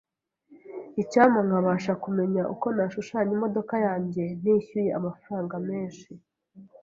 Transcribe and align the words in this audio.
Icyampa 1.01 1.39
nkabasha 1.47 1.93
kumenya 2.03 2.41
uko 2.53 2.67
nashushanya 2.75 3.31
imodoka 3.37 3.73
yanjye 3.87 4.23
ntishyuye 4.39 4.89
amafaranga 4.99 5.55
menshi 5.67 6.11